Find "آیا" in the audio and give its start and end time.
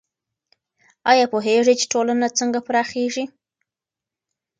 1.11-1.25